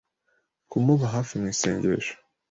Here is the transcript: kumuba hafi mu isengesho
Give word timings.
kumuba 0.69 1.05
hafi 1.15 1.33
mu 1.41 1.45
isengesho 1.53 2.13